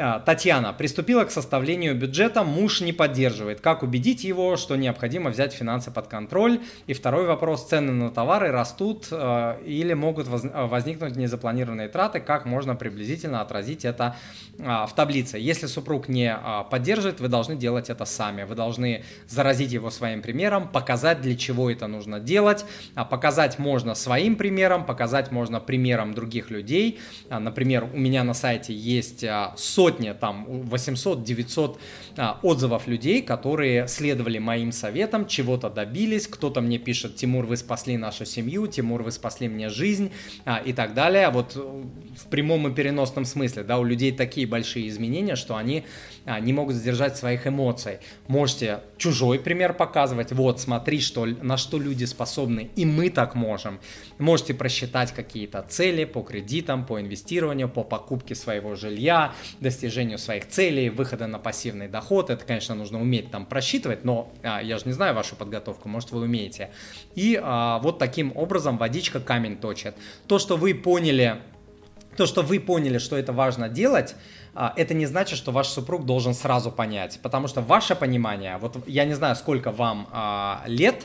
А, 0.00 0.20
Татьяна 0.20 0.72
приступила 0.72 1.24
к 1.24 1.32
составлению 1.32 1.96
бюджета, 1.96 2.44
муж 2.44 2.80
не 2.80 2.92
поддерживает. 2.92 3.60
Как 3.60 3.82
убедить 3.82 4.22
его, 4.22 4.56
что 4.56 4.76
необходимо 4.76 5.30
взять 5.30 5.52
финансы 5.52 5.90
под 5.90 6.06
контроль? 6.06 6.60
И 6.86 6.92
второй 6.92 7.26
вопрос, 7.26 7.66
цены 7.68 7.92
на 7.92 8.10
товары 8.10 8.52
растут 8.52 9.08
э, 9.10 9.60
или 9.66 9.94
могут 9.94 10.28
воз, 10.28 10.42
возникнуть 10.44 11.16
незапланированные 11.16 11.88
траты? 11.88 12.20
Как 12.20 12.46
можно 12.46 12.76
приблизительно 12.76 13.40
отразить 13.40 13.84
это 13.84 14.14
э, 14.58 14.62
в 14.62 14.90
таблице? 14.94 15.38
Если 15.38 15.66
супруг 15.66 16.08
не 16.08 16.32
э, 16.32 16.64
поддерживает, 16.70 17.18
вы 17.18 17.26
должны 17.26 17.56
делать 17.56 17.90
это 17.90 18.04
сами. 18.04 18.44
Вы 18.44 18.54
должны 18.54 19.04
заразить 19.26 19.72
его 19.72 19.90
своим 19.90 20.22
примером, 20.22 20.68
показать, 20.68 21.20
для 21.22 21.36
чего 21.36 21.72
это 21.72 21.88
нужно 21.88 22.20
делать. 22.20 22.64
А 22.94 23.04
показать 23.04 23.58
можно 23.58 23.96
своим 23.96 24.36
примером, 24.36 24.86
показать 24.86 25.32
можно 25.32 25.58
примером 25.58 26.14
других 26.14 26.50
людей. 26.50 27.00
А, 27.30 27.40
например, 27.40 27.88
у 27.92 27.98
меня 27.98 28.22
на 28.22 28.34
сайте 28.34 28.72
есть 28.72 29.24
сотни 29.56 29.87
сотня, 29.88 30.14
там 30.14 30.46
800-900 30.46 31.78
а, 32.16 32.38
отзывов 32.42 32.86
людей, 32.86 33.22
которые 33.22 33.88
следовали 33.88 34.38
моим 34.38 34.72
советам, 34.72 35.26
чего-то 35.26 35.70
добились. 35.70 36.26
Кто-то 36.26 36.60
мне 36.60 36.78
пишет, 36.78 37.16
Тимур, 37.16 37.46
вы 37.46 37.56
спасли 37.56 37.96
нашу 37.96 38.24
семью, 38.26 38.66
Тимур, 38.66 39.02
вы 39.02 39.12
спасли 39.12 39.48
мне 39.48 39.68
жизнь 39.68 40.10
а, 40.44 40.58
и 40.58 40.72
так 40.72 40.94
далее. 40.94 41.30
Вот 41.30 41.54
в 41.54 42.26
прямом 42.30 42.68
и 42.68 42.74
переносном 42.74 43.24
смысле, 43.24 43.62
да, 43.62 43.78
у 43.78 43.84
людей 43.84 44.12
такие 44.12 44.46
большие 44.46 44.88
изменения, 44.88 45.36
что 45.36 45.56
они 45.56 45.84
а, 46.26 46.40
не 46.40 46.52
могут 46.52 46.74
сдержать 46.74 47.16
своих 47.16 47.46
эмоций. 47.46 47.98
Можете 48.26 48.80
чужой 48.98 49.38
пример 49.38 49.72
показывать, 49.72 50.32
вот, 50.32 50.60
смотри, 50.60 51.00
что, 51.00 51.24
на 51.24 51.56
что 51.56 51.78
люди 51.78 52.04
способны, 52.04 52.70
и 52.76 52.84
мы 52.84 53.08
так 53.08 53.34
можем. 53.34 53.78
Можете 54.18 54.52
просчитать 54.52 55.12
какие-то 55.12 55.64
цели 55.68 56.04
по 56.04 56.20
кредитам, 56.22 56.84
по 56.84 57.00
инвестированию, 57.00 57.68
по 57.68 57.84
покупке 57.84 58.34
своего 58.34 58.74
жилья, 58.74 59.32
достижению 59.60 59.77
своих 60.18 60.48
целей, 60.48 60.90
выхода 60.90 61.26
на 61.26 61.38
пассивный 61.38 61.88
доход. 61.88 62.30
Это, 62.30 62.44
конечно, 62.44 62.74
нужно 62.74 63.00
уметь 63.00 63.30
там 63.30 63.46
просчитывать, 63.46 64.04
но 64.04 64.32
а, 64.42 64.60
я 64.62 64.78
же 64.78 64.84
не 64.86 64.92
знаю 64.92 65.14
вашу 65.14 65.36
подготовку, 65.36 65.88
может 65.88 66.10
вы 66.10 66.22
умеете. 66.22 66.70
И 67.14 67.40
а, 67.42 67.78
вот 67.78 67.98
таким 67.98 68.36
образом 68.36 68.78
водичка 68.78 69.20
камень 69.20 69.56
точит. 69.56 69.94
То, 70.26 70.38
что 70.38 70.56
вы 70.56 70.74
поняли, 70.74 71.40
то, 72.16 72.26
что 72.26 72.42
вы 72.42 72.58
поняли, 72.58 72.98
что 72.98 73.16
это 73.16 73.32
важно 73.32 73.68
делать, 73.68 74.16
а, 74.54 74.72
это 74.76 74.92
не 74.92 75.06
значит, 75.06 75.38
что 75.38 75.52
ваш 75.52 75.68
супруг 75.68 76.04
должен 76.04 76.34
сразу 76.34 76.72
понять, 76.72 77.20
потому 77.22 77.46
что 77.46 77.60
ваше 77.60 77.94
понимание, 77.94 78.58
вот 78.58 78.76
я 78.88 79.04
не 79.04 79.14
знаю, 79.14 79.36
сколько 79.36 79.70
вам 79.70 80.08
а, 80.10 80.64
лет, 80.66 81.04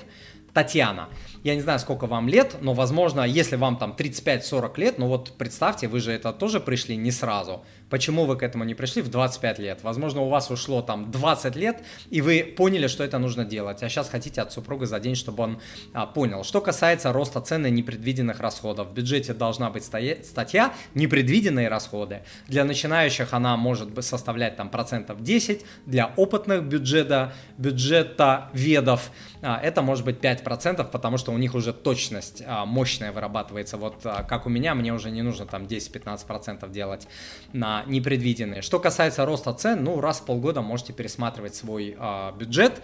Татьяна, 0.54 1.10
я 1.44 1.56
не 1.56 1.62
знаю, 1.62 1.80
сколько 1.80 2.06
вам 2.06 2.28
лет, 2.28 2.58
но, 2.62 2.74
возможно, 2.74 3.22
если 3.22 3.56
вам 3.56 3.78
там 3.78 3.96
35-40 3.98 4.80
лет, 4.80 4.98
ну 4.98 5.08
вот 5.08 5.34
представьте, 5.38 5.88
вы 5.88 6.00
же 6.00 6.12
это 6.12 6.32
тоже 6.32 6.60
пришли 6.60 6.96
не 6.96 7.12
сразу. 7.12 7.64
Почему 7.94 8.26
вы 8.26 8.38
к 8.38 8.42
этому 8.42 8.64
не 8.64 8.74
пришли 8.74 9.04
в 9.04 9.10
25 9.10 9.60
лет? 9.60 9.84
Возможно, 9.84 10.22
у 10.22 10.28
вас 10.28 10.50
ушло 10.50 10.82
там 10.82 11.12
20 11.12 11.56
лет, 11.56 11.84
и 12.10 12.22
вы 12.22 12.44
поняли, 12.58 12.88
что 12.88 13.04
это 13.04 13.20
нужно 13.20 13.46
делать, 13.46 13.84
а 13.84 13.88
сейчас 13.88 14.10
хотите 14.10 14.42
от 14.42 14.52
супруга 14.52 14.88
за 14.88 15.00
день, 15.00 15.14
чтобы 15.14 15.44
он 15.44 15.62
а, 15.94 16.08
понял. 16.08 16.44
Что 16.44 16.60
касается 16.60 17.14
роста 17.14 17.40
цены 17.40 17.70
непредвиденных 17.70 18.40
расходов, 18.40 18.88
в 18.88 18.94
бюджете 18.94 19.36
должна 19.36 19.70
быть 19.70 19.84
статья 19.84 20.74
«Непредвиденные 20.96 21.68
расходы». 21.68 22.24
Для 22.48 22.66
начинающих 22.66 23.32
она 23.32 23.58
может 23.58 24.04
составлять 24.04 24.56
там 24.56 24.70
процентов 24.70 25.22
10, 25.22 25.64
для 25.86 26.14
опытных 26.18 26.64
бюджета, 26.64 27.34
бюджета 27.60 28.50
ведов 28.54 29.12
а, 29.44 29.60
это 29.62 29.82
может 29.82 30.06
быть 30.06 30.20
5%, 30.20 30.90
потому 30.90 31.18
что 31.18 31.34
у 31.34 31.38
них 31.38 31.54
уже 31.54 31.74
точность 31.74 32.42
а, 32.48 32.66
мощная 32.66 33.12
вырабатывается. 33.12 33.78
Вот 33.78 33.98
а, 34.06 34.24
как 34.24 34.46
у 34.46 34.50
меня, 34.50 34.74
мне 34.74 34.94
уже 34.94 35.12
не 35.12 35.22
нужно 35.22 35.46
там 35.46 35.64
10-15% 35.64 36.72
делать 36.72 37.08
на 37.52 37.83
непредвиденные. 37.88 38.62
Что 38.62 38.80
касается 38.80 39.26
роста 39.26 39.54
цен, 39.54 39.84
ну, 39.84 40.02
раз 40.02 40.20
в 40.20 40.26
полгода 40.26 40.62
можете 40.62 40.94
пересматривать 40.94 41.56
свой 41.56 41.96
э, 41.98 42.32
бюджет 42.38 42.82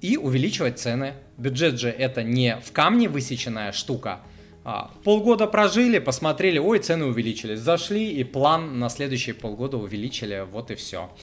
и 0.00 0.16
увеличивать 0.16 0.78
цены. 0.78 1.14
Бюджет 1.36 1.78
же 1.78 1.90
это 1.90 2.22
не 2.22 2.58
в 2.64 2.72
камне 2.72 3.08
высеченная 3.08 3.72
штука, 3.72 4.20
а, 4.66 4.90
полгода 5.04 5.46
прожили, 5.46 5.98
посмотрели, 5.98 6.58
ой, 6.58 6.78
цены 6.78 7.04
увеличились, 7.04 7.60
зашли 7.60 8.10
и 8.10 8.24
план 8.24 8.78
на 8.78 8.88
следующие 8.88 9.34
полгода 9.34 9.76
увеличили, 9.76 10.46
вот 10.50 10.70
и 10.70 10.74
все. 10.74 11.10